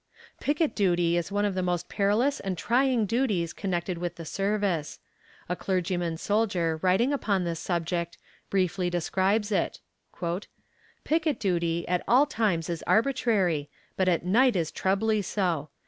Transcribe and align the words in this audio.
Picket 0.39 0.73
duty 0.73 1.15
is 1.15 1.31
one 1.31 1.45
of 1.45 1.53
the 1.53 1.61
most 1.61 1.87
perilous 1.87 2.39
and 2.39 2.57
trying 2.57 3.05
duties 3.05 3.53
connected 3.53 3.99
with 3.99 4.15
the 4.15 4.25
service. 4.25 4.97
A 5.47 5.55
clergyman 5.55 6.17
soldier 6.17 6.79
writing 6.81 7.13
upon 7.13 7.43
this 7.43 7.59
subject, 7.59 8.17
briefly 8.49 8.89
describes 8.89 9.51
it: 9.51 9.79
"Picket 11.03 11.39
duty 11.39 11.87
at 11.87 12.03
all 12.07 12.25
times 12.25 12.67
is 12.67 12.83
arbitrary, 12.87 13.69
but 13.95 14.07
at 14.09 14.25
night 14.25 14.55
it 14.55 14.59
is 14.61 14.71
trebly 14.71 15.21
so. 15.21 15.69